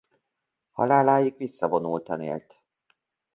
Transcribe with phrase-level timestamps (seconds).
[0.71, 2.63] Haláláig visszavonultan élt.